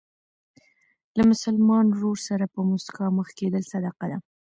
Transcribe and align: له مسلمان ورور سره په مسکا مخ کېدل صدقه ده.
له 1.17 1.23
مسلمان 1.31 1.85
ورور 1.91 2.17
سره 2.27 2.45
په 2.53 2.59
مسکا 2.71 3.05
مخ 3.17 3.27
کېدل 3.39 3.63
صدقه 3.71 4.05
ده. 4.11 4.17